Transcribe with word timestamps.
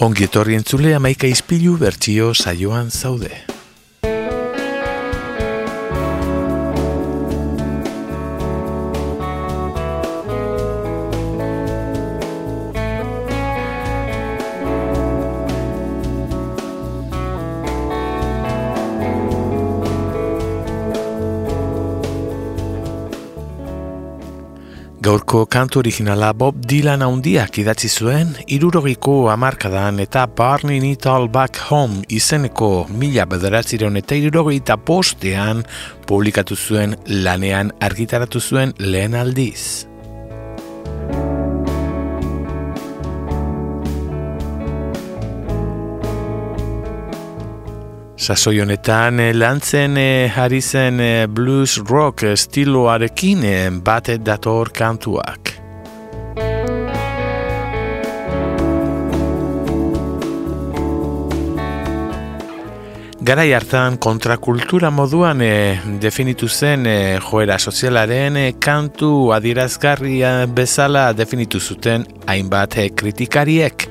Ongi 0.00 0.24
etorri 0.24 0.56
entzule 0.56 0.94
amaika 0.96 1.28
izpilu 1.28 1.74
bertsio 1.76 2.32
saioan 2.32 2.88
zaude. 2.88 3.49
Gaurko 25.40 25.52
kantu 25.56 25.78
originala 25.80 26.34
Bob 26.36 26.56
Dylan 26.68 27.00
handiak 27.00 27.54
idatzi 27.62 27.88
zuen, 27.88 28.34
irurogiko 28.52 29.30
amarkadan 29.32 30.02
eta 30.04 30.26
Barney 30.26 30.82
Need 30.84 31.06
All 31.08 31.30
Back 31.32 31.56
Home 31.70 32.04
izeneko 32.12 32.86
mila 32.92 33.24
bederatzireun 33.24 33.96
eta 33.96 34.18
irurogeita 34.20 34.76
postean 34.76 35.64
publikatu 36.06 36.58
zuen 36.60 36.92
lanean 37.08 37.72
argitaratu 37.80 38.40
zuen 38.40 38.76
lehen 38.78 39.16
aldiz. 39.16 39.86
Sasoi 48.30 48.60
honetan 48.62 49.18
eh, 49.18 49.32
lantzen 49.34 49.96
eh, 49.98 50.36
ari 50.38 50.60
zen 50.62 51.00
eh, 51.02 51.26
blues 51.26 51.80
rock 51.88 52.22
estiloarekin 52.28 53.42
bat 53.82 54.06
dator 54.22 54.70
kantuak. 54.70 55.50
Garai 63.18 63.50
hartan 63.50 63.98
kontrakultura 63.98 64.94
moduan 64.94 65.42
definitu 65.98 66.46
zen 66.46 66.86
joera 67.26 67.58
sozialaren 67.58 68.44
kantu 68.62 69.32
adirazgarria 69.34 70.36
bezala 70.46 71.08
definitu 71.18 71.58
zuten 71.58 72.06
hainbat 72.30 72.78
kritikariek. 72.94 73.89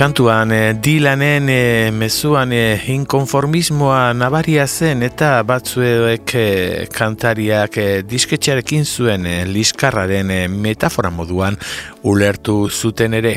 Kantuan 0.00 0.50
e, 0.50 0.72
Dylanen 0.80 1.50
e, 1.52 1.90
mezuan 1.92 2.54
e, 2.56 2.78
inkonformismoa 2.94 4.14
nabaria 4.16 4.64
zen 4.64 5.04
eta 5.04 5.34
batzuek 5.44 6.34
e, 6.40 6.46
kantariak 6.88 7.76
e, 7.76 7.86
disketxarekin 8.08 8.88
zuen 8.88 9.28
e, 9.28 9.36
liskarraren 9.44 10.32
metafora 10.56 11.12
moduan 11.12 11.60
ulertu 12.08 12.62
zuten 12.72 13.20
ere. 13.20 13.36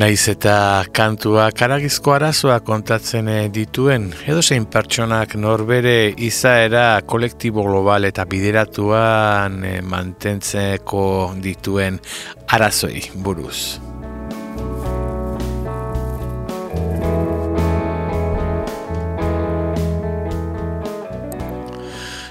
Naiz 0.00 0.30
eta 0.32 0.80
kantua 0.96 1.50
karagizko 1.52 2.14
arazoa 2.14 2.54
kontatzen 2.64 3.26
eh, 3.28 3.50
dituen, 3.52 4.06
edo 4.32 4.40
zein 4.40 4.64
pertsonak 4.72 5.34
norbere 5.36 6.14
izaera 6.24 7.02
kolektibo 7.04 7.66
global 7.66 8.08
eta 8.08 8.24
bideratuan 8.24 9.60
eh, 9.60 9.76
mantentzeko 9.84 11.04
dituen 11.44 12.00
arazoi 12.48 13.10
buruz. 13.12 13.60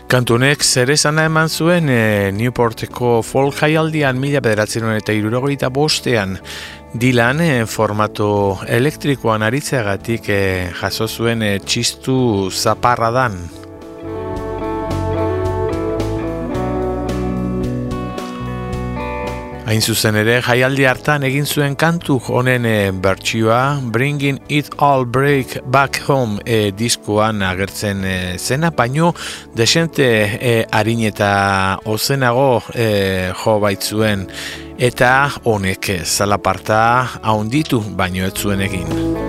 Kantunek 0.09 0.63
zer 0.65 0.89
esana 0.89 1.27
eman 1.29 1.51
zuen 1.53 1.85
e, 1.93 2.31
Newporteko 2.33 3.19
folk 3.21 3.59
jaialdian 3.61 4.17
mila 4.17 4.39
bederatzen 4.41 4.87
eta 4.95 5.13
irurogeita 5.13 5.69
bostean 5.69 6.39
Dylan 6.89 7.37
eh, 7.45 7.65
formato 7.69 8.57
elektrikoan 8.65 9.43
aritzeagatik 9.45 10.29
eh, 10.33 10.71
jaso 10.73 11.05
zuen 11.05 11.43
eh, 11.45 11.59
txistu 11.61 12.49
zaparra 12.49 13.11
dan. 13.13 13.35
Hain 19.69 19.83
zuzen 19.85 20.15
ere, 20.17 20.39
jaialdi 20.41 20.87
hartan 20.89 21.21
egin 21.27 21.45
zuen 21.45 21.75
kantu 21.77 22.15
honen 22.33 22.63
e, 22.65 22.89
bertsioa 22.89 23.59
Bringing 23.93 24.39
It 24.49 24.71
All 24.81 25.05
Break 25.05 25.59
Back 25.69 25.99
Home 26.07 26.41
e, 26.41 26.71
diskoan 26.73 27.43
agertzen 27.45 28.01
e, 28.01 28.15
zena, 28.41 28.71
baino 28.73 29.11
desente 29.53 30.07
e, 30.41 30.55
harin 30.73 31.05
eta 31.11 31.29
ozenago 31.85 32.63
e, 32.73 33.29
jo 33.43 33.55
baitzuen 33.61 34.25
eta 34.79 35.27
honek 35.43 35.91
zalaparta 36.05 36.79
haunditu 37.21 37.81
baino 37.99 38.23
ez 38.25 38.33
zuen 38.33 38.63
egin. 38.63 39.27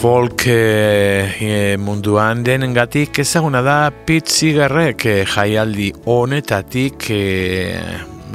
folk 0.00 0.46
e, 0.48 1.76
munduan 1.76 2.40
denengatik 2.40 3.18
ezaguna 3.20 3.60
da 3.60 3.74
Pete 3.92 4.32
Zigarrek 4.32 5.04
e, 5.04 5.16
jaialdi 5.28 5.90
honetatik 6.08 7.10
e, 7.12 7.20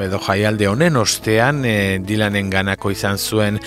edo 0.04 0.20
jaialde 0.20 0.68
honen 0.68 0.98
ostean 1.00 1.64
e, 1.66 1.76
Dilanen 2.04 2.50
ganako 2.50 2.92
izan 2.92 3.18
zuen 3.18 3.60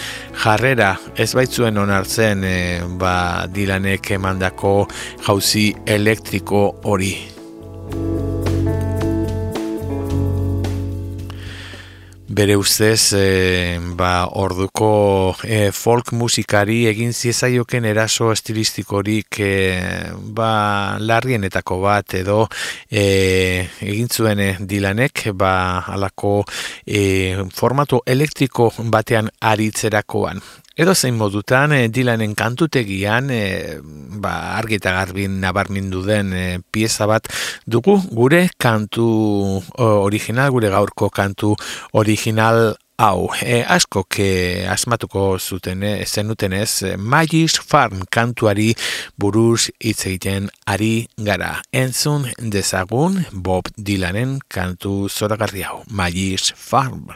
jarrera 0.45 0.95
ez 1.17 1.31
baitzuen 1.39 1.79
onartzen 1.79 2.45
e, 2.45 2.59
ba, 3.01 3.47
Dilanek 3.49 4.13
emandako 4.19 4.77
jauzi 5.27 5.71
elektriko 5.87 6.69
hori. 6.85 7.38
Bere 12.39 12.55
ustez 12.55 13.15
e, 13.19 13.81
ba, 13.99 14.29
orduko 14.39 15.35
e, 15.43 15.73
folk 15.75 16.13
musikari 16.15 16.85
egin 16.87 17.11
ziezaioken 17.11 17.89
eraso 17.91 18.29
estilistikorik 18.31 19.41
e, 19.43 19.51
ba, 20.37 20.53
larrienetako 21.03 21.81
bat 21.83 22.15
edo 22.21 22.45
e, 22.87 23.67
egin 23.83 24.07
zuen 24.07 24.45
dilanek 24.71 25.33
ba, 25.35 25.53
alako 25.97 26.45
e, 26.87 27.03
formato 27.51 28.05
elektriko 28.07 28.71
batean 28.87 29.33
aritzerakoan. 29.43 30.39
Edo 30.79 30.95
zein 30.95 31.17
modutan, 31.19 31.73
e, 31.75 31.89
Dylanen 31.91 32.37
kantutegian, 32.39 33.33
e, 33.35 33.81
ba, 34.23 34.55
argita 34.61 34.93
garbin 34.95 35.41
nabarmindu 35.43 36.05
den 36.07 36.31
e, 36.31 36.45
pieza 36.71 37.09
bat 37.11 37.27
dugu, 37.67 37.97
gure 38.15 38.45
kantu 38.63 39.09
original, 39.75 40.53
gure 40.55 40.71
gaurko 40.71 41.11
kantu 41.11 41.57
original 41.99 42.77
hau. 43.03 43.27
E, 43.43 43.65
asko 43.67 44.05
ke 44.07 44.31
asmatuko 44.71 45.27
zuten 45.43 45.83
e, 45.83 45.93
zenuten 46.07 46.55
ez, 46.55 46.95
Magis 46.95 47.59
Farm 47.59 48.07
kantuari 48.07 48.71
buruz 49.19 49.73
hitz 49.83 50.05
egiten 50.07 50.47
ari 50.63 51.09
gara. 51.19 51.57
Entzun 51.75 52.31
dezagun 52.39 53.25
Bob 53.33 53.75
Dylanen 53.75 54.39
kantu 54.47 55.09
zoragarri 55.11 55.67
hau, 55.67 55.83
Magis 55.91 56.53
Farm. 56.55 57.11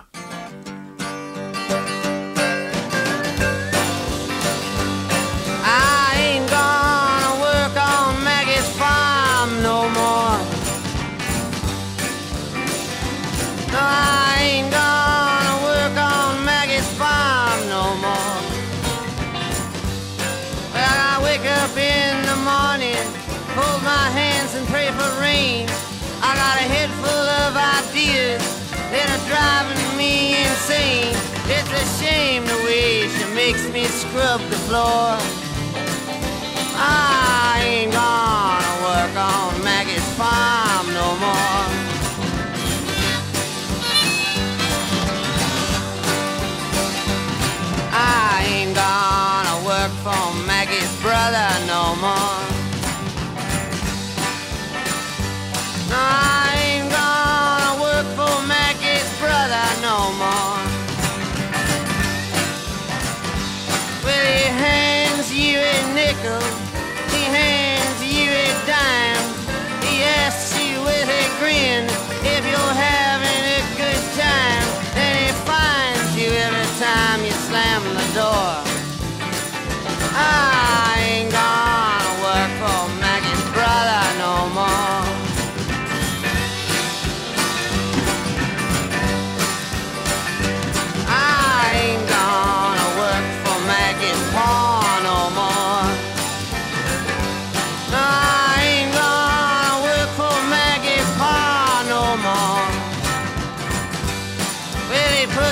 years 28.13 28.45
that 28.93 29.09
are 29.09 29.25
driving 29.33 29.97
me 29.97 30.37
insane. 30.45 31.17
It's 31.49 31.73
a 31.73 31.85
shame 31.99 32.45
the 32.45 32.59
way 32.69 33.09
she 33.09 33.25
makes 33.35 33.65
me 33.73 33.85
scrub 33.85 34.41
the 34.51 34.61
floor. 34.69 35.42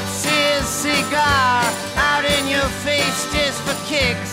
puts 0.01 0.25
his 0.25 0.67
cigar 0.67 1.63
out 1.97 2.25
in 2.25 2.49
your 2.49 2.69
face 2.87 3.21
just 3.33 3.61
for 3.63 3.77
kicks. 3.87 4.33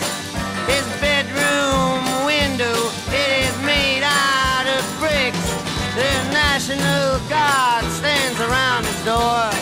His 0.68 0.86
bedroom 1.02 2.25
window, 2.25 2.78
it 3.12 3.30
is 3.48 3.58
made 3.66 4.04
out 4.04 4.68
of 4.68 4.84
bricks. 5.00 5.48
The 5.96 6.12
National 6.31 7.19
Guard 7.28 7.86
stands 8.00 8.40
around 8.40 8.86
his 8.86 9.04
door. 9.04 9.56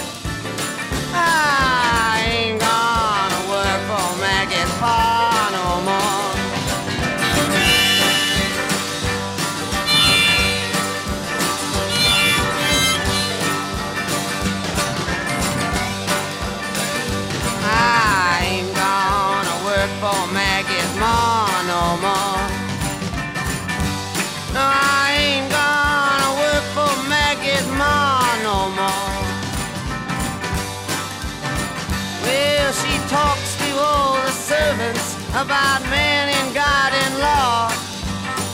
Law. 37.19 37.71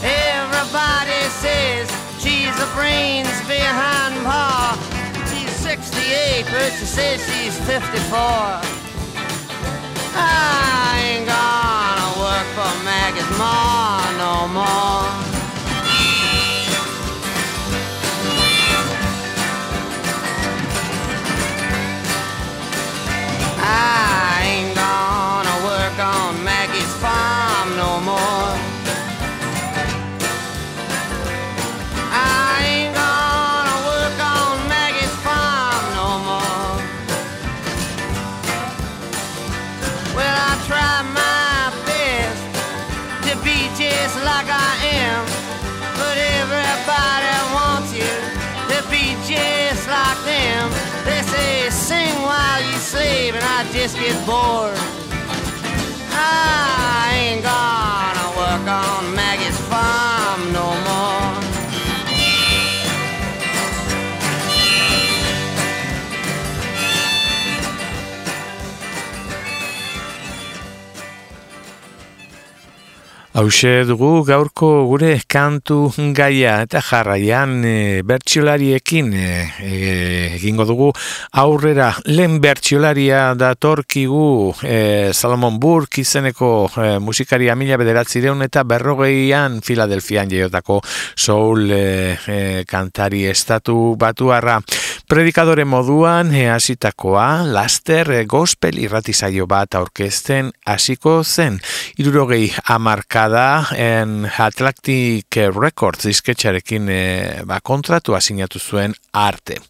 Everybody 0.02 1.22
says 1.42 1.88
she's 2.18 2.54
the 2.58 2.68
brains 2.74 3.30
behind 3.46 4.14
Pa. 4.24 4.78
She's 5.30 5.50
68, 5.50 6.44
but 6.50 6.72
she 6.72 6.86
says 6.86 7.18
she's 7.26 7.58
54. 7.66 8.82
I 10.14 11.00
ain't 11.04 11.26
gonna 11.26 12.10
work 12.20 12.46
for 12.56 12.72
Maggie's 12.84 13.30
Ma 13.38 14.02
no 14.18 14.48
more. 14.48 15.31
biscuit 53.82 54.14
board. 54.24 55.01
Hauxe 73.32 73.86
dugu 73.88 74.26
gaurko 74.28 74.84
gure 74.90 75.14
kantu 75.24 75.86
gaia 76.12 76.58
eta 76.66 76.82
jarraian 76.84 77.62
e, 77.64 78.02
bertsiolariekin 78.04 79.06
e, 79.16 79.28
e, 79.64 79.70
egingo 80.36 80.66
dugu 80.68 80.90
aurrera. 81.40 81.86
Lehen 82.12 82.42
bertsiolaria 82.44 83.22
datorkigu 83.40 84.52
e, 84.60 84.76
Salomon 85.16 85.56
Burke 85.56 86.02
izeneko 86.04 86.50
e, 86.76 86.98
musikaria 87.00 87.56
mila 87.56 87.78
bederatzireun 87.80 88.44
eta 88.44 88.66
berrogeian 88.68 89.62
Filadelfian 89.64 90.28
jaiotako 90.28 90.82
soul 91.16 91.72
e, 91.72 91.80
e, 92.28 92.38
kantari 92.68 93.24
estatu 93.32 93.94
batuarra. 93.96 94.58
Predikadore 95.08 95.64
moduan 95.64 96.34
e, 96.36 96.50
hasitakoa 96.52 97.46
laster 97.48 98.12
e, 98.12 98.20
gospel 98.28 98.76
irratizaio 98.84 99.48
bat 99.48 99.80
aurkezten 99.80 100.52
hasiko 100.68 101.22
zen. 101.24 101.56
Irurogei 101.96 102.52
amarka 102.76 103.21
da 103.28 103.66
en 103.76 104.26
Atlantic 104.26 105.36
Records 105.36 106.06
disketxarekin 106.08 106.88
e, 106.88 107.02
ba, 107.46 107.60
kontratua 107.60 108.20
sinatu 108.20 108.58
zuen 108.58 108.94
arte. 109.12 109.60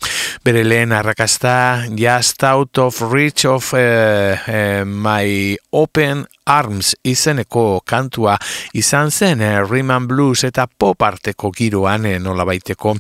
Bere 0.45 0.65
lehen 0.65 0.93
arrakasta 0.93 1.85
Just 1.97 2.43
Out 2.45 2.79
of 2.79 3.01
Reach 3.13 3.45
of 3.45 3.73
e, 3.75 4.39
e, 4.47 4.85
My 4.85 5.57
Open 5.71 6.27
Arms 6.47 6.95
izeneko 7.07 7.83
kantua 7.87 8.35
izan 8.75 9.11
zen 9.11 9.41
eh, 9.41 9.61
Rhythm 9.63 10.09
Blues 10.11 10.43
eta 10.45 10.67
pop 10.67 11.03
arteko 11.07 11.53
giroan 11.55 12.07
eh, 12.07 12.19
nola 12.19 12.45
baiteko 12.49 12.97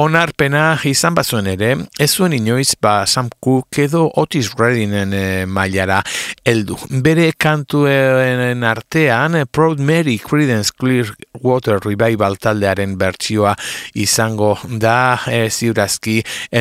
onarpena 0.00 0.64
izan 0.88 1.14
bazuen 1.14 1.46
ere 1.52 1.70
ez 1.98 2.10
zuen 2.10 2.34
inoiz 2.34 2.74
ba 2.82 3.04
Sam 3.06 3.30
Cooke 3.40 3.84
edo 3.86 4.08
Otis 4.20 4.50
Reddingen 4.58 5.14
eh, 5.14 5.46
mailara 5.46 6.00
heldu. 6.44 6.76
Bere 7.04 7.30
kantuen 7.38 8.64
artean 8.66 9.38
eh, 9.38 9.46
Proud 9.46 9.80
Mary 9.80 10.18
Creedence 10.18 10.74
Clearwater 10.74 11.78
Revival 11.84 12.38
taldearen 12.42 12.96
bertsioa 12.98 13.54
izango 13.94 14.56
da 14.82 15.20
eh, 15.30 15.46
ziurazki 15.50 16.18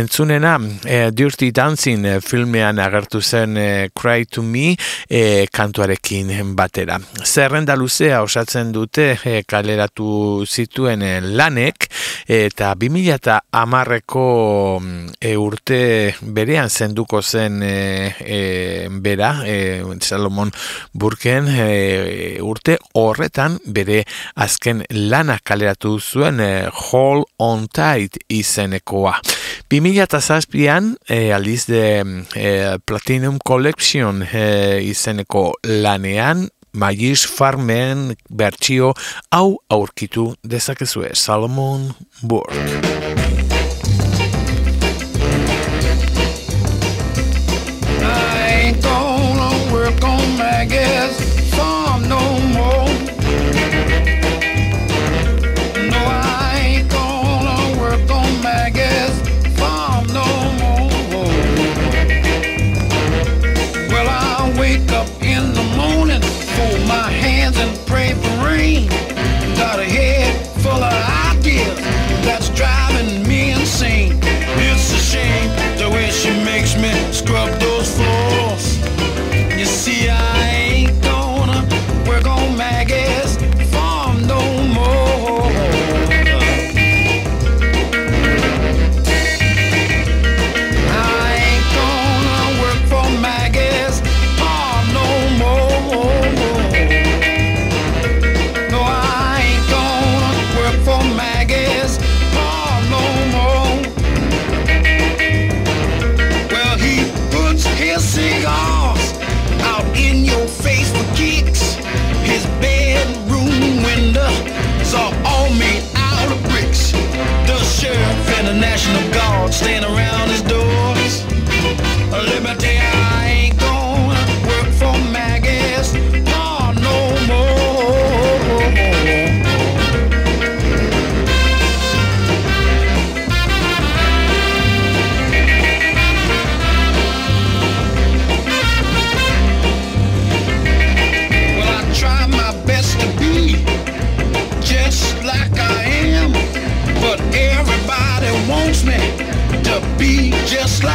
entzunena 0.09 0.59
eh, 0.85 1.11
Dirty 1.13 1.51
Dancing 1.51 2.05
eh, 2.05 2.19
filmean 2.19 2.79
agertu 2.81 3.21
zen 3.21 3.57
eh, 3.57 3.89
Cry 3.93 4.25
to 4.25 4.41
Me 4.41 4.75
eh, 5.07 5.45
kantuarekin 5.53 6.55
batera. 6.55 6.97
Zerrenda 7.23 7.75
luzea 7.77 8.23
osatzen 8.25 8.71
dute 8.73 9.11
e, 9.23 9.43
kaleratu 9.45 10.45
zituen 10.49 11.03
e, 11.05 11.11
lanek 11.21 11.85
eta 12.25 12.71
2000 12.73 13.13
eta 13.13 13.35
amarreko 13.61 14.25
e, 15.21 15.35
urte 15.37 16.15
berean 16.21 16.69
zenduko 16.69 17.21
zen 17.21 17.61
e, 17.61 18.15
e, 18.19 18.87
bera 18.89 19.43
e, 19.45 19.83
Salomon 20.01 20.49
Burken 20.91 21.51
e, 21.53 22.39
urte 22.41 22.79
horretan 22.97 23.59
bere 23.65 24.01
azken 24.41 24.81
lana 24.89 25.37
kaleratu 25.43 25.99
zuen 25.99 26.41
e, 26.41 26.51
Hall 26.89 27.23
on 27.37 27.67
Tight 27.69 28.17
izenekoa. 28.27 29.19
2000 29.67 30.03
eta 30.03 30.19
zazpian 30.21 30.95
e, 31.07 31.31
aldiz 31.33 31.65
de 31.67 31.83
e, 32.35 32.77
Platinum 32.85 33.39
Collection 33.45 34.23
e, 34.23 34.81
izeneko 34.83 35.53
lanean 35.63 36.47
Magis 36.73 37.25
Farmen 37.27 38.15
bertsio 38.29 38.93
hau 39.31 39.57
aurkitu 39.69 40.35
dezakezue 40.43 41.15
Salomon 41.15 41.89
Burke. 42.21 42.53
I 48.01 48.65
ain't 48.65 48.83
gonna 48.83 49.73
work 49.73 50.03
on 50.03 50.37
Maggie's 50.37 51.17
farm 51.17 51.28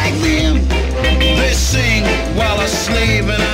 like 0.05 0.21
them. 0.21 0.57
They 1.19 1.53
sing 1.53 2.05
while 2.37 2.61
a 2.61 2.69
slave 2.69 3.29
and 3.29 3.43
I 3.43 3.54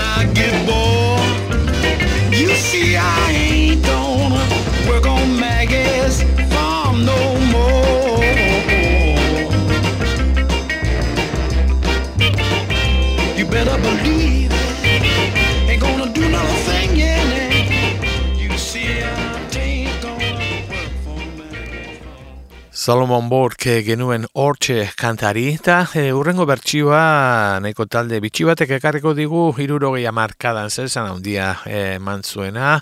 farm. 22.81 23.01
Solomon 23.01 23.31
Bork 23.31 23.65
genuen 23.81 24.27
hortxe 24.37 24.83
kantari, 24.99 25.55
eta 25.57 25.79
e, 25.97 26.11
urrengo 26.13 26.45
bertsioa 26.45 27.59
nahiko 27.65 27.87
talde 27.91 28.19
bitxi 28.21 28.45
batek 28.49 28.75
ekarriko 28.77 29.15
digu 29.17 29.45
hirurogei 29.57 30.03
amarkadan 30.07 30.71
zezan 30.71 31.09
handia 31.09 31.47
e, 31.67 31.99
mantzuena, 31.99 32.75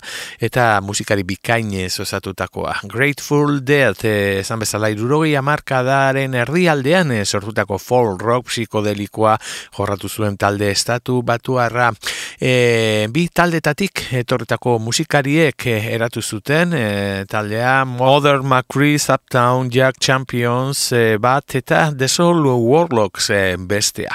eta 0.43 0.65
musikari 0.85 1.23
bikainez 1.23 2.01
osatutakoa. 2.03 2.75
Grateful 2.91 3.61
Dead, 3.65 3.97
e, 4.03 4.13
esan 4.41 4.59
bezala 4.61 4.91
hirurogei 4.93 5.33
amarkadaren 5.39 6.37
erdialdean 6.41 7.15
sortutako 7.23 7.79
folk 7.79 8.21
rock 8.21 8.51
psikodelikoa 8.51 9.37
jorratu 9.77 10.11
zuen 10.11 10.37
talde 10.37 10.69
estatu 10.73 11.21
batuarra. 11.23 11.89
E, 12.37 13.07
bi 13.09 13.27
taldetatik 13.33 14.05
etorretako 14.21 14.77
musikariek 14.83 15.69
eratu 15.79 16.21
zuten 16.21 16.77
e, 16.77 16.85
taldea 17.29 17.85
Mother 17.89 18.43
McCree's 18.43 19.09
Uptown 19.09 19.73
Jack 19.73 19.88
Champions 19.97 20.91
e, 20.93 21.17
bat 21.17 21.55
eta 21.57 21.89
The 21.97 22.07
Soul 22.07 22.45
Warlocks 22.45 23.29
e, 23.33 23.55
bestea. 23.57 24.13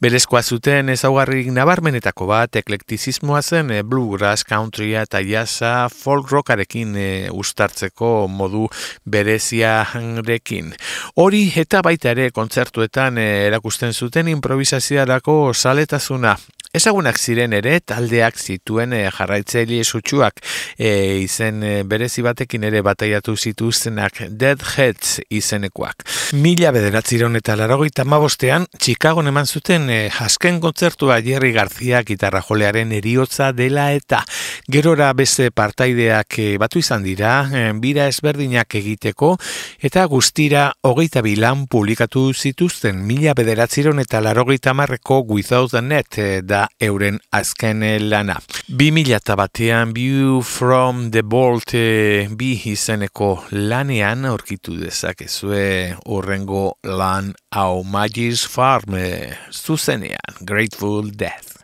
Berezkoa 0.00 0.42
zuten 0.42 0.92
ezaugarrik 0.92 1.50
nabarmenetako 1.50 2.28
bat 2.30 2.58
eklektizismoa 2.60 3.40
zen 3.42 3.72
e, 3.74 3.82
bluegrass, 3.82 4.46
countrya 4.46 5.02
eta 5.08 5.22
jazza 5.26 5.72
folk 5.90 6.30
rockarekin 6.30 6.94
ustartzeko 7.34 8.28
modu 8.28 8.66
bereziarekin. 9.04 10.74
Hori 11.16 11.48
eta 11.56 11.82
baita 11.82 12.12
ere 12.14 12.30
kontzertuetan 12.30 13.18
erakusten 13.18 13.92
zuten 13.92 14.28
improvisaziarako 14.28 15.54
saletasuna. 15.54 16.36
Ezagunak 16.76 17.16
ziren 17.16 17.54
ere 17.56 17.78
taldeak 17.80 18.36
zituen 18.36 18.92
e, 18.92 19.06
jarraitzaile 19.08 19.78
sutsuak. 19.84 20.42
E, 20.76 20.90
izen 21.22 21.62
e, 21.64 21.70
berezi 21.88 22.20
batekin 22.20 22.66
ere 22.68 22.82
bataiatu 22.84 23.32
zituztenak 23.40 24.20
Deadheads 24.28 25.22
izenekoak. 25.32 26.04
Mila 26.36 26.68
bederatziron 26.76 27.40
eta 27.40 27.56
laragoita 27.56 28.04
mabostean, 28.04 28.66
Chicagon 28.76 29.30
eman 29.30 29.48
zuten 29.48 29.88
e, 29.88 30.10
azken 30.12 30.58
kontzertua 30.60 31.22
Jerry 31.24 31.54
García 31.56 32.02
gitarra 32.04 32.42
jolearen 32.44 32.92
eriotza 32.92 33.54
dela 33.56 33.88
eta. 33.96 34.20
Gerora 34.68 35.14
beste 35.16 35.48
partaideak 35.50 36.36
e, 36.36 36.48
batu 36.60 36.84
izan 36.84 37.06
dira, 37.06 37.32
e, 37.48 37.64
bira 37.80 38.10
ezberdinak 38.12 38.76
egiteko 38.76 39.38
eta 39.80 40.04
guztira 40.04 40.68
hogeita 40.84 41.24
bilan 41.24 41.64
publikatu 41.64 42.28
zituzten. 42.34 43.00
Mila 43.08 43.32
bederatziron 43.32 44.04
eta 44.04 44.20
larogeita 44.20 44.76
marreko 44.76 45.22
Without 45.24 45.72
the 45.72 45.80
Net 45.80 46.20
e, 46.20 46.30
da 46.44 46.57
euren 46.80 47.18
azken 47.32 47.82
lana. 48.10 48.38
Bi 48.68 48.90
mila 48.90 49.20
batean 49.36 49.94
View 49.94 50.42
from 50.42 51.10
the 51.10 51.22
Bolt 51.22 51.74
e, 51.74 52.28
bi 52.36 52.54
izeneko 52.72 53.44
lanean 53.50 54.24
aurkitu 54.24 54.76
dezakezue 54.80 55.96
urrengo 56.06 56.78
lan 56.82 57.34
hau 57.54 57.82
Magis 57.84 58.46
Farm 58.46 58.94
e, 58.94 59.36
zuzenean 59.50 60.44
Grateful 60.44 61.10
Death. 61.10 61.58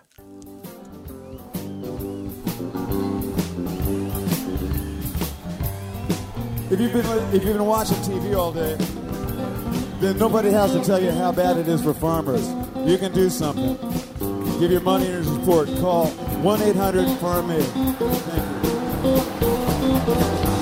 If 6.70 6.80
you've 6.80 6.92
been 6.92 7.06
if 7.34 7.44
you've 7.44 7.56
been 7.56 7.66
watching 7.66 7.98
TV 7.98 8.34
all 8.34 8.50
day, 8.50 8.76
then 10.00 10.18
nobody 10.18 10.50
has 10.50 10.72
to 10.72 10.84
tell 10.84 11.02
you 11.02 11.10
how 11.10 11.32
bad 11.32 11.56
it 11.56 11.68
is 11.68 11.82
for 11.82 11.94
farmers. 11.94 12.48
You 12.88 12.98
can 12.98 13.12
do 13.12 13.30
something. 13.30 13.76
Give 14.58 14.70
your 14.70 14.80
money 14.80 15.06
and 15.06 15.24
your 15.24 15.34
support. 15.34 15.68
Call 15.80 16.06
1 16.06 16.62
800 16.62 17.18
Farm 17.18 17.50
Aid. 17.50 17.64
Thank 19.04 20.48
you. 20.48 20.53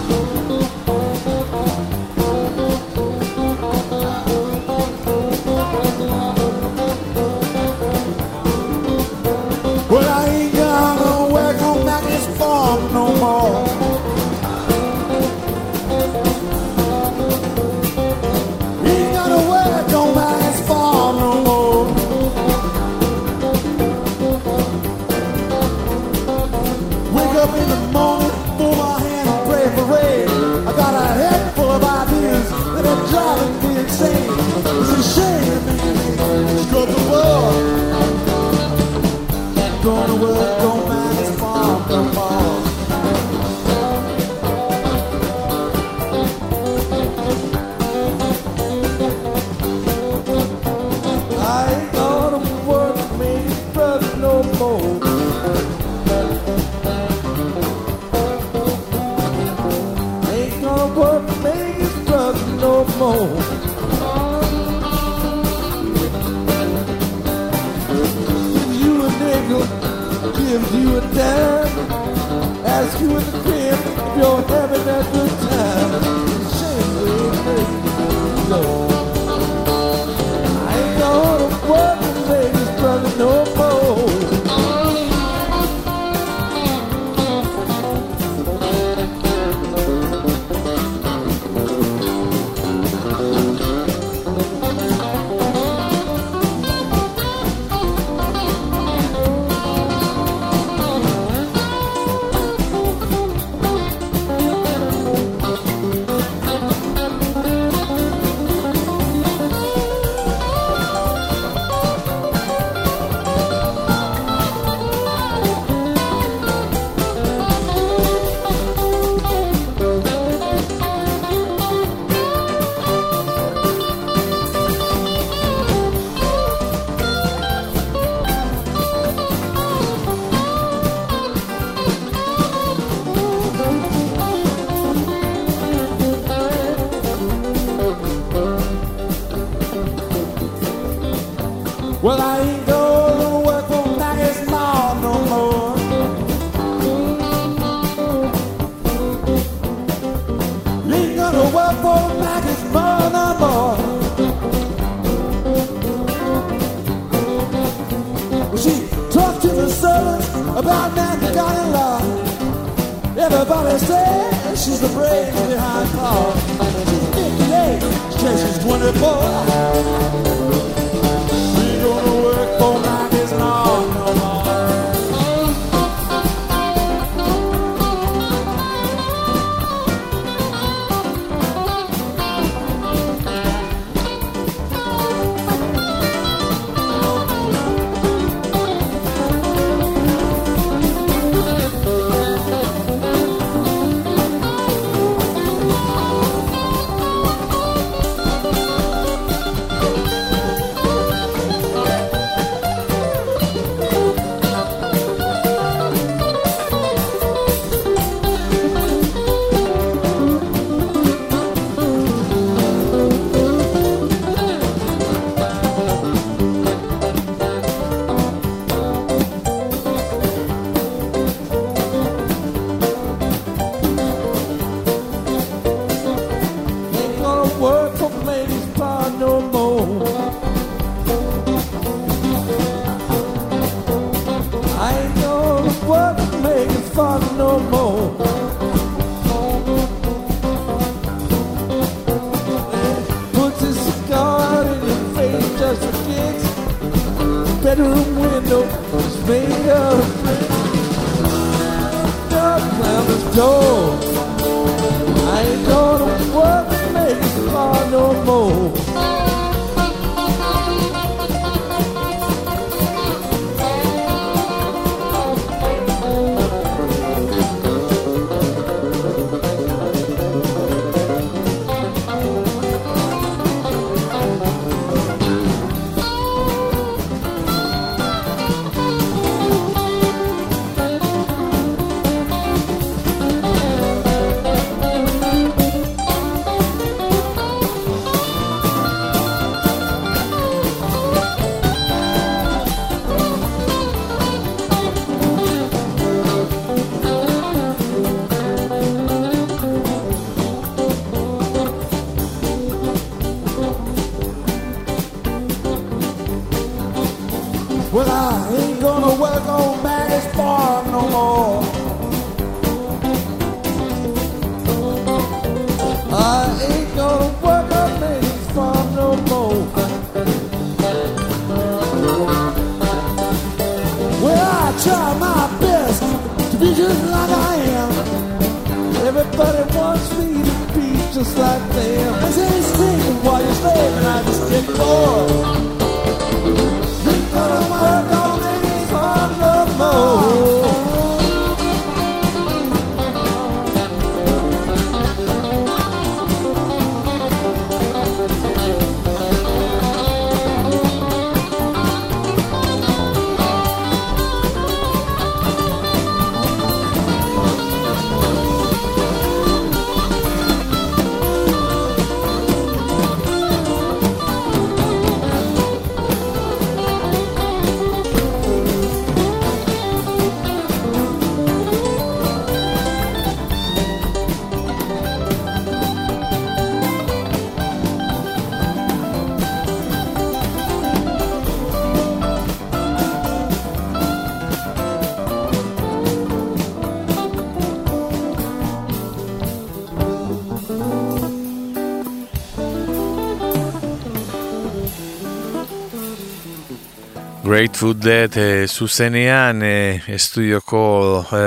Grateful 397.62 397.94
Dead 397.94 398.36
e, 398.36 398.66
zuzenean 398.66 399.62
e, 399.62 400.02
estudioko 400.10 401.22
e, 401.30 401.42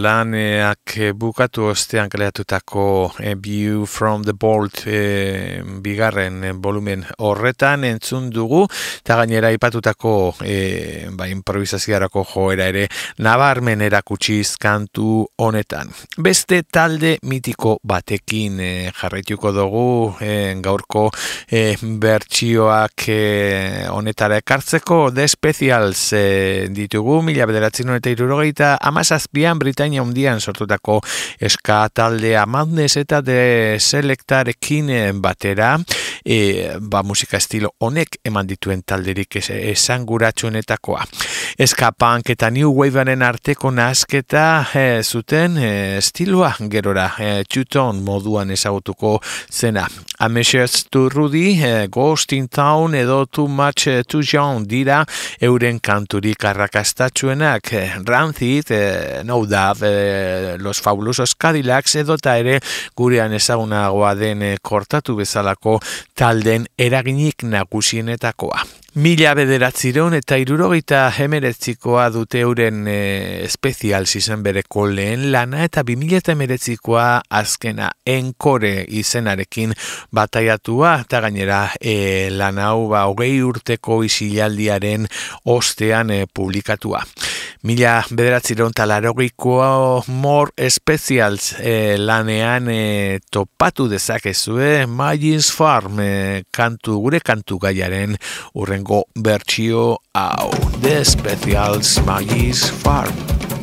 laneak 0.00 0.94
e, 0.96 1.10
bukatu 1.12 1.66
ostean 1.68 2.08
kaleatutako 2.08 2.84
e, 3.20 3.34
View 3.34 3.84
from 3.84 4.24
the 4.24 4.32
Bolt 4.32 4.86
e, 4.86 5.60
bigarren 5.84 6.38
e, 6.40 6.52
volumen 6.56 7.04
horretan 7.18 7.84
entzun 7.84 8.30
dugu 8.32 8.62
eta 9.02 9.18
gainera 9.20 9.50
ipatutako 9.52 10.14
e, 10.40 11.10
ba, 11.12 11.28
improvisaziarako 11.28 12.24
joera 12.30 12.70
ere 12.72 12.86
nabarmen 13.20 13.84
erakutsiz 13.84 14.56
kantu 14.56 15.26
honetan. 15.36 15.92
Beste 16.16 16.62
talde 16.64 17.18
mitiko 17.28 17.76
batekin 17.84 18.56
e, 18.56 18.70
jarraituko 19.02 19.52
dugu 19.52 19.84
e, 20.24 20.32
gaurko 20.64 21.10
e, 21.44 21.76
bertsioak 21.76 23.08
e, 23.12 23.20
honetara 23.92 24.40
ekartzeko 24.40 25.10
The 25.12 25.28
Specials 25.58 26.12
e, 26.12 26.68
ditugu, 26.70 27.16
mila 27.26 27.42
bederatzen 27.50 27.90
eta 27.90 28.12
irurogeita 28.12 28.68
amazazpian 28.78 29.58
Britania 29.58 30.04
undian 30.06 30.38
sortutako 30.38 31.00
eska 31.42 31.80
talde 31.90 32.36
Amadnes 32.38 32.92
eta 33.00 33.18
de 33.26 33.74
Selectarekin 33.82 34.90
e, 34.94 35.00
batera 35.18 35.72
e, 36.22 36.76
ba, 36.78 37.02
musika 37.02 37.40
estilo 37.42 37.72
honek 37.82 38.20
eman 38.22 38.46
dituen 38.46 38.84
talderik 38.86 39.40
es, 39.42 39.50
esanguratsuenetakoa. 39.50 41.02
Eskapunk 41.58 42.28
eta 42.30 42.52
New 42.54 42.68
Wavearen 42.70 43.18
arteko 43.26 43.72
nasketa 43.74 44.42
e, 44.78 45.02
zuten 45.02 45.56
e, 45.58 45.70
estilua 45.98 46.52
gerora 46.70 47.08
e, 47.18 47.30
txuton 47.50 47.98
moduan 48.06 48.52
ezagutuko 48.54 49.16
zena. 49.50 49.88
Ameshers 50.22 50.84
to 50.86 51.08
Rudy, 51.10 51.56
e, 51.58 51.88
Ghost 51.90 52.36
in 52.36 52.46
Town 52.46 52.94
edo 52.94 53.24
Too 53.26 53.48
Much 53.50 53.90
Too 54.06 54.22
Young 54.22 54.70
dira 54.70 55.00
euren 55.42 55.82
kanturik 55.82 56.46
arrakastatxuenak 56.46 57.74
Rancid, 58.06 58.70
e, 58.70 59.24
No 59.26 59.42
Dove, 59.42 59.90
e, 59.90 60.56
Los 60.62 60.78
Fabulosos 60.78 61.34
Cadillacs 61.34 61.98
edo 62.04 62.22
eta 62.22 62.38
ere 62.38 62.60
gurean 62.94 63.34
ezagunagoa 63.34 64.14
den 64.14 64.52
kortatu 64.62 65.18
bezalako 65.18 65.80
talden 66.14 66.70
eraginik 66.78 67.42
nagusienetakoa. 67.42 68.62
Mila 68.98 69.30
bederatzireun 69.38 70.16
eta 70.16 70.34
irurogeita 70.42 71.04
hemeretzikoa 71.22 72.08
dute 72.10 72.40
euren 72.42 72.80
e, 72.90 72.96
espezial 73.46 74.08
zizen 74.10 74.42
bereko 74.42 74.88
lehen 74.90 75.28
lana 75.30 75.60
eta 75.68 75.84
bimila 75.86 76.18
eta 76.18 76.34
hemeretzikoa 76.34 77.04
azkena 77.40 77.92
enkore 78.16 78.72
izenarekin 78.98 79.76
bataiatua 80.18 80.96
eta 81.04 81.20
gainera 81.28 81.60
e, 81.78 81.94
lan 82.34 82.58
hau 82.58 82.88
ba, 82.90 83.04
hogei 83.06 83.36
urteko 83.46 84.00
isilaldiaren 84.08 85.06
ostean 85.54 86.10
e, 86.10 86.24
publikatua. 86.26 87.04
Mila 87.66 88.04
bederatzireun 88.14 88.70
talarogikoa 88.76 90.04
more 90.06 90.68
specials 90.70 91.56
e, 91.58 91.96
lanean 91.98 92.68
e, 92.70 93.18
topatu 93.30 93.88
dezakezue 93.90 94.86
Magis 94.86 95.50
Farm 95.56 95.98
e, 95.98 96.44
kantu, 96.54 97.00
gure 97.02 97.18
kantu 97.18 97.58
gaiaren 97.66 98.14
urrengo 98.54 99.02
bertsio 99.18 99.96
hau. 100.14 100.52
The 100.82 101.02
Specials 101.02 101.98
Magis 102.06 102.68
Farm 102.84 103.57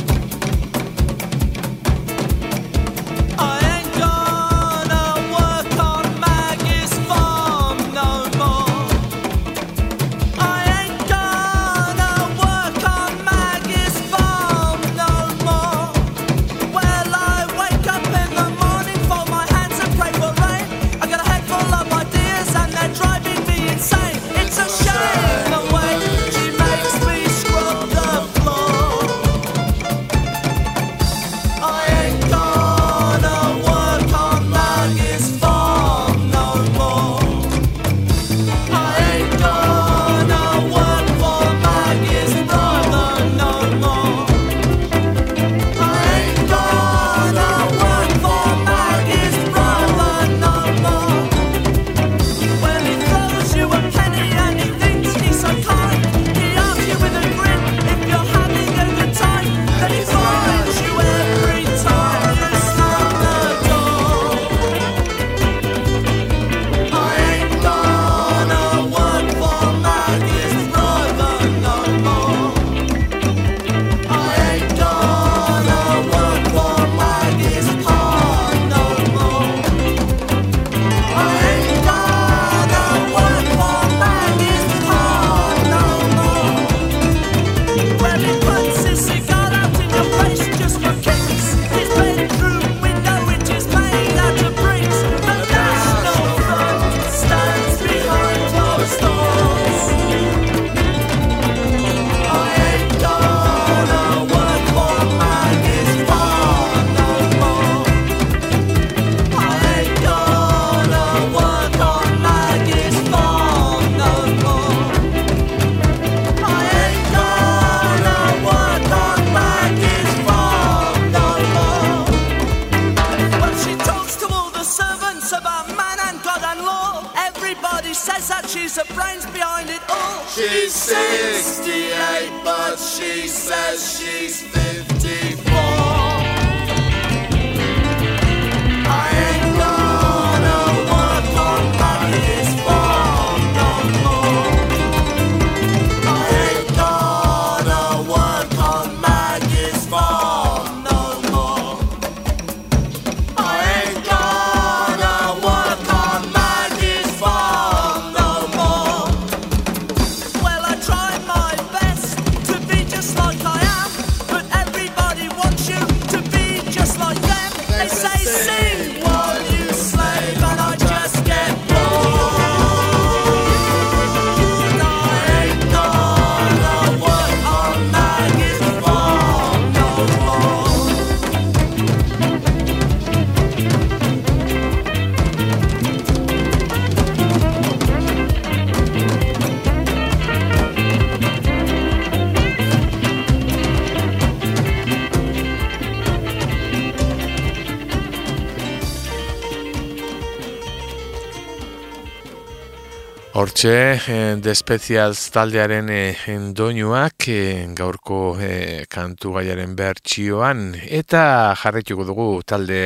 Hortxe, 203.45 204.01
eh, 204.07 204.37
The 204.41 204.55
Specials 204.55 205.29
taldearen 205.29 205.89
eh, 205.93 206.15
doinuak 206.57 207.27
eh, 207.29 207.67
gaurko 207.77 208.39
eh, 208.41 208.87
kantu 208.89 209.35
gaiaren 209.35 209.75
bertsioan. 209.77 210.71
Eta 210.73 211.53
jarretuko 211.53 212.07
dugu 212.07 212.25
talde 212.41 212.79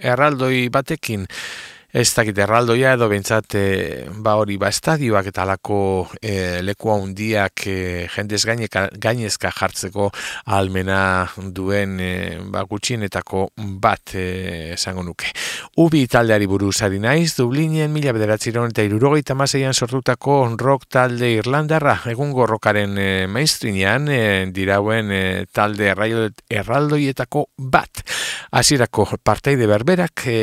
erraldoi 0.00 0.70
batekin 0.72 1.26
ez 1.96 2.10
dakit 2.12 2.36
erraldoia 2.44 2.92
edo 2.92 3.06
bentsat 3.08 3.54
e, 3.56 3.64
ba 4.20 4.34
hori 4.36 4.58
ba 4.60 4.68
estadioak 4.68 5.30
eta 5.30 5.46
alako 5.46 5.78
e, 6.20 6.60
leku 6.60 6.90
handiak 6.92 7.62
e, 7.72 7.76
jendez 8.12 8.42
gainezka 8.44 9.52
jartzeko 9.56 10.10
almena 10.52 11.00
duen 11.56 11.96
e, 12.00 12.10
ba 12.52 12.66
gutxienetako 12.68 13.46
bat 13.80 14.12
esango 14.16 15.06
nuke. 15.06 15.32
Ubi 15.80 16.04
taldeari 16.06 16.46
buruz 16.46 16.82
ari 16.84 17.00
naiz, 17.00 17.32
Dublinen 17.38 17.92
mila 17.92 18.12
bederatziron 18.16 18.74
eta 18.74 18.84
irurogeita 18.84 19.34
maseian 19.34 19.72
sortutako 19.72 20.38
rock 20.60 20.86
talde 20.92 21.32
Irlandarra, 21.38 21.96
egun 22.12 22.32
gorrokaren 22.36 22.96
e, 22.98 23.06
eh, 23.06 23.26
mainstreamean 23.30 24.08
e, 24.12 24.20
dirauen 24.52 25.10
e, 25.12 25.22
talde 25.52 25.88
erraldoietako 25.92 27.46
bat. 27.56 28.04
Hasierako 28.56 29.08
parteide 29.24 29.66
berberak 29.68 30.26
e, 30.28 30.38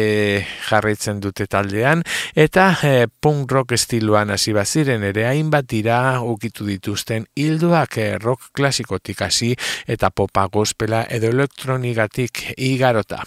jarraitzen 0.69 1.21
dute 1.21 1.42
taldean, 1.47 2.03
eta 2.35 2.69
e, 2.83 3.07
punk 3.07 3.51
rock 3.51 3.73
estiloan 3.77 4.33
hasi 4.33 4.53
baziren 4.53 5.03
ere 5.03 5.25
hainbat 5.27 5.67
dira 5.69 6.21
ukitu 6.21 6.65
dituzten 6.67 7.27
hilduak 7.35 7.97
e, 7.97 8.07
rock 8.17 8.51
klasikotik 8.53 9.21
hasi 9.21 9.53
eta 9.87 10.09
popa 10.09 10.47
gospela 10.51 11.03
edo 11.09 11.29
elektronigatik 11.33 12.53
igarota. 12.57 13.23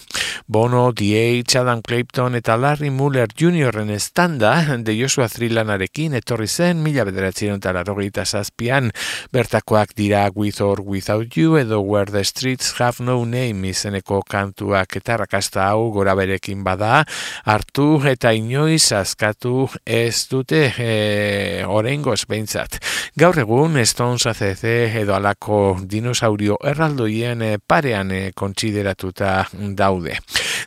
Bono, 0.46 0.92
D.H., 0.92 1.58
Adam 1.58 1.80
Clapton 1.82 2.36
eta 2.38 2.56
Larry 2.56 2.90
Muller 2.90 3.28
Jr.en 3.34 3.90
estanda 3.90 4.76
de 4.78 4.94
Joshua 4.94 5.28
Thrillanarekin 5.28 6.14
etorri 6.14 6.46
zen 6.46 6.82
mila 6.84 7.04
bederatzen 7.04 7.56
eta 7.56 8.24
zazpian 8.24 8.92
bertakoak 9.32 9.94
dira 9.96 10.30
With 10.34 10.60
or 10.60 10.80
Without 10.80 11.36
You 11.36 11.56
edo 11.56 11.80
Where 11.80 12.10
the 12.10 12.24
Streets 12.24 12.74
Have 12.80 13.04
No 13.04 13.24
Name 13.24 13.68
izeneko 13.68 14.22
kantuak 14.22 14.96
eta 14.96 15.16
rakasta 15.16 15.68
hau 15.70 15.90
gora 15.92 16.14
berekin 16.14 16.62
bada 16.64 17.04
hartu 17.44 17.98
eta 18.10 18.32
inoiz 18.34 18.92
askatu 18.92 19.66
ez 19.84 20.26
dute 20.30 20.62
e, 20.78 21.64
orengoz 21.66 22.24
behintzat. 22.28 22.78
Gaur 23.18 23.38
egun 23.42 23.78
Stones 23.84 24.26
ACC 24.26 24.64
edo 25.02 25.14
alako 25.16 25.78
dinosaurio 25.82 26.58
erraldoien 26.64 27.42
e, 27.42 27.50
parean 27.58 28.12
e, 28.12 28.20
kontsideratuta 28.34 29.48
daude. 29.78 30.18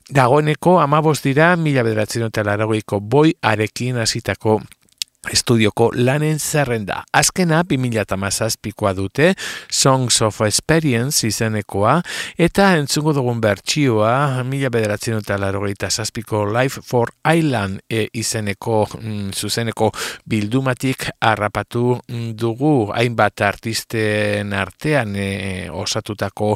Dagoeneko 0.09 0.79
amabos 0.79 1.21
dira 1.23 1.55
mila 1.55 1.83
bederatzen 1.83 2.27
eta 2.29 2.57
boi 2.99 3.33
arekin 3.41 3.97
hasitako 3.97 4.61
estudioko 5.27 5.89
lanen 5.93 6.39
zerrenda. 6.39 7.03
Azkena, 7.11 7.63
2008 7.67 8.93
dute, 8.95 9.33
Songs 9.69 10.21
of 10.21 10.39
Experience 10.45 11.27
izenekoa, 11.27 11.97
eta 12.39 12.69
entzungo 12.79 13.11
dugun 13.13 13.41
bertxioa, 13.43 14.43
mila 14.47 14.71
bederatzen 14.71 15.19
eta 15.19 15.35
larogeita 15.37 15.89
zazpiko 15.91 16.45
Life 16.47 16.81
for 16.87 17.11
Island 17.27 17.81
e, 17.89 18.07
izeneko, 18.13 18.85
mm, 18.95 19.33
zuzeneko 19.35 19.91
bildumatik 20.29 21.09
harrapatu 21.19 21.99
dugu, 22.39 22.73
hainbat 22.95 23.43
artisten 23.43 24.55
artean 24.55 25.15
e, 25.19 25.67
osatutako 25.69 26.53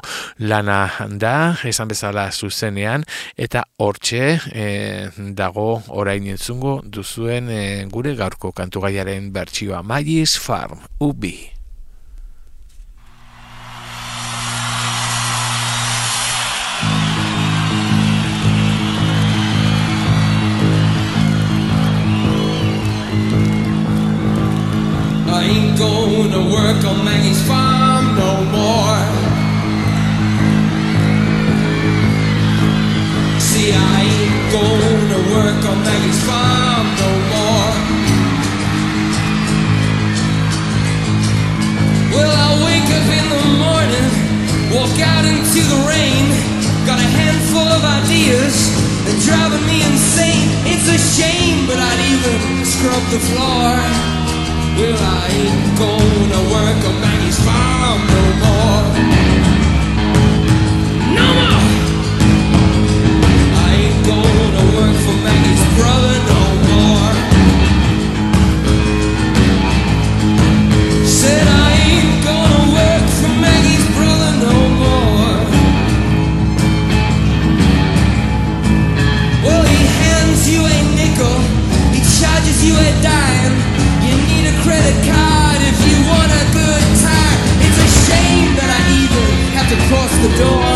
lana 0.47 0.87
da, 1.19 1.57
esan 1.67 1.91
bezala 1.91 2.29
zuzenean, 2.31 3.03
eta 3.35 3.65
hortxe 3.83 4.23
e, 4.55 4.65
dago 5.35 5.81
orain 5.99 6.31
entzungo 6.31 6.79
duzuen 6.87 7.51
e, 7.51 7.61
gure 7.91 8.15
gaurko 8.15 8.52
kantugaiaren 8.53 9.31
bertsioa 9.33 9.83
Magis 9.83 10.37
Farm 10.39 10.77
Ubi. 10.99 11.53
I 25.25 25.45
ain't 25.45 25.77
going 25.77 26.31
to 26.31 26.41
work 26.53 26.85
on 26.85 27.03
Maggie's 27.03 27.41
farm 27.47 28.15
no 28.15 28.31
more. 28.53 29.03
See, 33.39 33.73
I 33.73 34.01
ain't 34.01 34.51
going 34.53 35.09
to 35.09 35.19
work 35.33 35.61
on 35.69 35.83
Maggie's 35.83 36.23
farm. 36.23 36.72
Walk 44.83 44.99
out 44.99 45.23
into 45.23 45.61
the 45.71 45.79
rain, 45.87 46.25
got 46.85 46.99
a 46.99 47.09
handful 47.19 47.67
of 47.77 47.81
ideas, 48.03 48.55
they're 49.05 49.23
driving 49.23 49.65
me 49.65 49.79
insane. 49.79 50.49
It's 50.67 50.87
a 50.91 50.99
shame, 50.99 51.65
but 51.67 51.79
I'd 51.79 52.01
even 52.11 52.65
scrub 52.65 53.03
the 53.15 53.21
floor. 53.31 53.79
Well, 54.75 54.99
I 54.99 55.23
ain't 55.39 55.77
gonna 55.79 56.41
work 56.51 56.81
on 56.89 56.95
Maggie's 56.99 57.39
farm 57.45 58.01
no 58.11 58.23
more. 58.43 59.12
Door. 90.37 90.72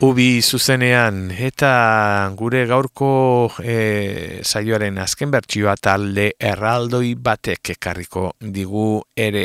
Ubi 0.00 0.40
zuzenean 0.40 1.26
eta 1.36 2.32
gure 2.32 2.62
gaurko 2.64 3.08
e, 3.60 4.40
saioaren 4.40 4.96
azken 5.02 5.28
bertsioa 5.34 5.74
talde 5.76 6.30
erraldoi 6.40 7.10
batek 7.20 7.74
ekarriko 7.74 8.30
digu 8.40 8.86
ere 9.12 9.44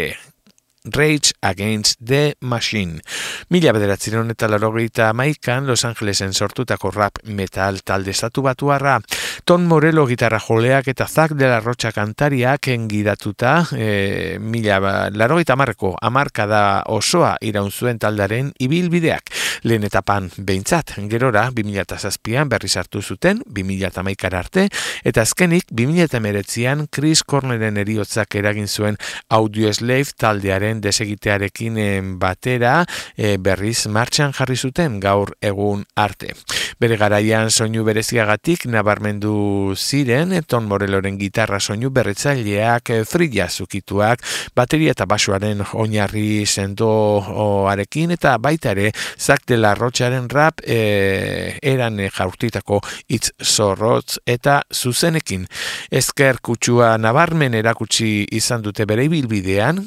Rage 0.93 1.33
Against 1.41 1.99
the 2.05 2.35
Machine. 2.41 3.01
Mila 3.49 3.73
bederatziron 3.75 4.31
eta 4.31 4.47
larogeita 4.47 5.11
maikan 5.13 5.67
Los 5.67 5.85
Angelesen 5.85 6.33
sortutako 6.33 6.91
rap 6.91 7.19
metal 7.23 7.81
talde 7.83 8.11
estatu 8.11 8.41
batuarra. 8.45 8.99
Ton 9.45 9.65
Morello 9.67 10.05
gitarra 10.07 10.39
joleak 10.39 10.87
eta 10.87 11.07
Zak 11.07 11.35
de 11.37 11.47
la 11.47 11.59
Rocha 11.59 11.91
kantariak 11.91 12.67
engidatuta 12.67 13.65
e, 13.75 14.37
mila 14.39 14.79
ba, 14.79 14.93
larogeita 15.11 15.55
marreko 15.55 15.95
amarkada 16.01 16.83
osoa 16.87 17.35
iraun 17.41 17.71
zuen 17.71 17.99
taldaren 17.99 18.51
ibilbideak. 18.59 19.33
Lehen 19.65 19.85
etapan 19.87 20.29
behintzat, 20.37 20.95
gerora 21.09 21.47
2007an 21.55 22.49
berri 22.51 22.69
sartu 22.69 23.01
zuten 23.01 23.41
2008 23.45 24.33
arte, 24.37 24.67
eta 25.03 25.23
azkenik 25.25 25.69
2008an 25.71 26.87
Chris 26.91 27.23
Corneren 27.23 27.77
eriotzak 27.81 28.35
eragin 28.35 28.67
zuen 28.67 28.97
Audio 29.29 29.71
Slave 29.73 30.13
taldearen 30.17 30.74
desegitearekin 30.81 31.77
eh, 31.77 32.01
batera 32.19 32.85
eh, 33.17 33.37
berriz 33.39 33.87
martxan 33.87 34.33
jarri 34.33 34.55
zuten 34.55 34.99
gaur 34.99 35.35
egun 35.41 35.85
arte. 35.95 36.33
Bere 36.79 36.97
garaian 36.99 37.51
soinu 37.51 37.85
bereziagatik 37.87 38.65
nabarmendu 38.67 39.75
ziren, 39.75 40.33
Ton 40.47 40.67
Moreloren 40.67 41.19
gitarra 41.19 41.59
soinu 41.59 41.91
berretzaileak, 41.95 42.89
eh, 42.89 43.03
frilla 43.05 43.47
zukituak, 43.49 44.23
bateria 44.55 44.91
eta 44.91 45.05
basoaren 45.05 45.63
oinarri 45.73 46.45
sendoarekin, 46.45 48.11
eta 48.17 48.37
baita 48.37 48.71
ere, 48.75 48.91
Zak 49.17 49.45
de 49.47 49.57
la 49.57 49.73
Rocharen 49.75 50.29
rap 50.29 50.61
e, 50.63 51.57
eran 51.61 51.99
jaurtitako 52.11 52.81
hitz 53.07 53.31
zorrotz 53.43 54.19
eta 54.25 54.61
zuzenekin. 54.73 55.45
Ezker 55.91 56.39
kutsua 56.41 56.95
nabarmen 57.01 57.55
erakutsi 57.57 58.25
izan 58.35 58.63
dute 58.65 58.85
bere 58.89 59.05
ibilbidean, 59.07 59.85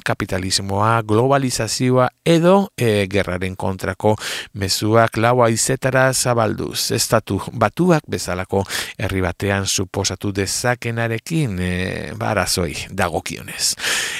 kapitalismoa, 0.78 1.02
globalizazioa 1.02 2.08
edo 2.24 2.70
e, 2.76 3.06
gerraren 3.10 3.56
kontrako 3.56 4.16
mezuak 4.54 5.16
laua 5.16 5.48
izetara 5.50 6.12
zabalduz. 6.12 6.92
Estatu 6.92 7.40
batuak 7.52 8.04
bezalako 8.08 8.64
herri 8.98 9.20
batean 9.20 9.66
suposatu 9.66 10.32
dezakenarekin 10.32 11.58
e, 11.58 12.12
barazoi 12.16 12.74
dagokionez. 12.90 13.74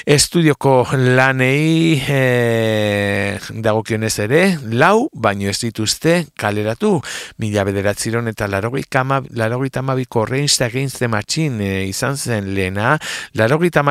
Estudioko 0.05 0.87
lanei 0.93 2.01
e, 2.07 3.39
dagokionez 3.49 4.19
ere, 4.19 4.57
lau, 4.71 5.09
baino 5.13 5.49
ez 5.49 5.59
dituzte 5.61 6.25
kaleratu. 6.35 6.99
Mila 7.37 7.63
bederatziron 7.63 8.27
eta 8.27 8.47
larogeita 8.47 9.79
amabiko 9.79 10.25
Reinsta 10.25 10.65
Against 10.65 10.99
the 10.99 11.07
Machine 11.07 11.61
e, 11.61 11.85
izan 11.87 12.17
zen 12.17 12.53
lehena, 12.55 12.97
larogeita 13.33 13.83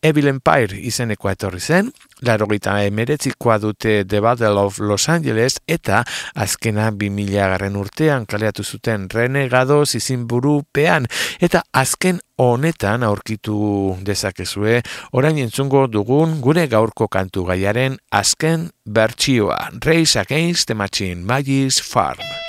Evil 0.00 0.28
Empire 0.30 0.78
izeneko 0.86 1.30
etorri 1.30 1.58
zen, 1.58 1.88
larogeita 2.22 2.76
emeretzikoa 2.86 3.56
dute 3.58 4.04
The 4.06 4.20
Battle 4.22 4.62
of 4.62 4.78
Los 4.78 5.08
Angeles 5.08 5.58
eta 5.66 6.04
azkena 6.38 6.90
2000 6.94 7.48
garren 7.50 7.76
urtean 7.76 8.26
kaleatu 8.30 8.62
zuten 8.62 9.08
renegado 9.10 9.82
izinburupean 9.82 11.08
eta 11.40 11.64
azken 11.72 12.20
honetan 12.38 13.02
aurkitu 13.02 13.96
dezakezue 14.06 14.82
orain 15.12 15.38
entzungo 15.42 15.86
dugun 15.90 16.38
gure 16.40 16.68
gaurko 16.70 17.08
kantu 17.08 17.48
gaiaren 17.50 17.98
azken 18.10 18.70
bertsioa 18.86 19.58
Race 19.84 20.18
Against 20.20 20.68
the 20.68 20.74
Machine 20.74 21.24
Magis 21.24 21.82
Farm. 21.82 22.47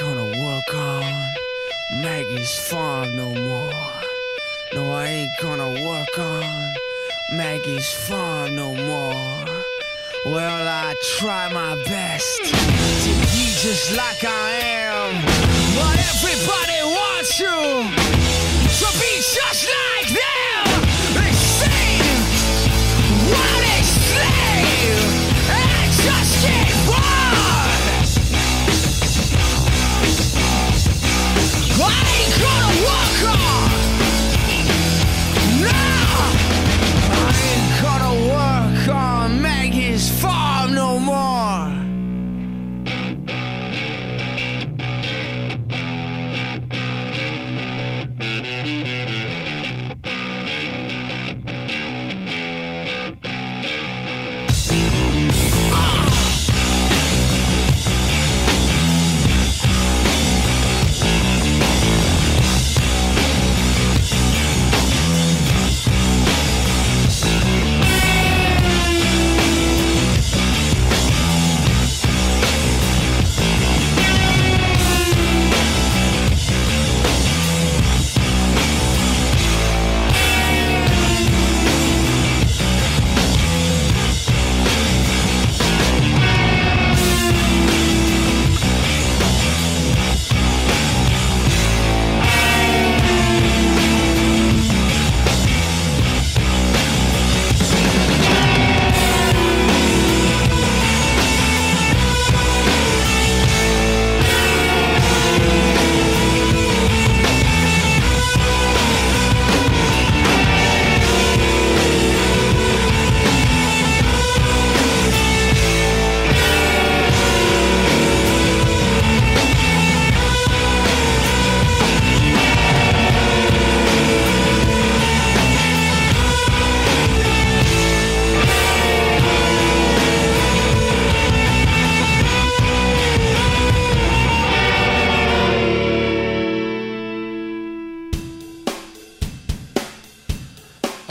gonna 0.00 0.26
work 0.26 0.74
on 0.74 1.04
Maggie's 2.00 2.58
farm 2.68 3.16
no 3.16 3.32
more. 3.32 3.72
No, 4.74 4.92
I 4.92 5.06
ain't 5.06 5.30
gonna 5.40 5.70
work 5.86 6.18
on 6.18 6.74
Maggie's 7.32 7.92
farm 7.92 8.56
no 8.56 8.74
more. 8.74 9.44
Well, 10.26 10.68
I 10.68 10.94
try 11.18 11.52
my 11.52 11.76
best 11.84 12.44
to 12.44 13.10
be 13.32 13.44
just 13.62 13.96
like 13.96 14.24
I 14.24 14.50
am, 14.62 15.22
but 15.76 15.96
everybody 16.12 16.80
wants 16.82 17.38
you 17.38 17.56
to 18.78 18.98
be. 19.00 19.13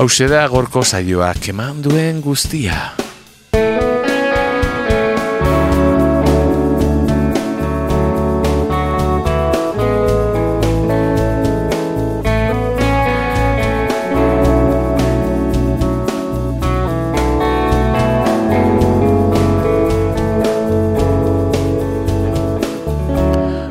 Hau 0.03 0.09
da 0.27 0.41
gorko 0.51 0.81
saioak 0.83 1.45
eman 1.47 1.77
duen 1.79 2.17
guztia. 2.19 2.75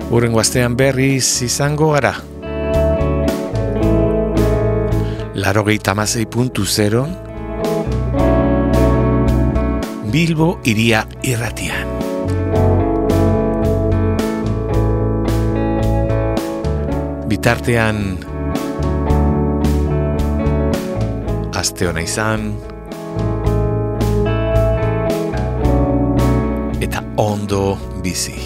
Urren 0.08 0.32
guaztean 0.32 0.80
berriz 0.80 1.42
izango 1.44 1.92
gara. 1.92 2.31
Laro 5.52 5.66
gehi 5.68 6.24
puntu 6.24 6.64
zero 6.64 7.04
Bilbo 10.08 10.60
iria 10.64 11.04
irratian. 11.20 11.92
Bitartean 17.28 18.00
Aste 21.52 21.90
hona 21.90 22.00
izan 22.00 22.48
Eta 26.80 27.04
ondo 27.28 27.76
bizi 28.00 28.40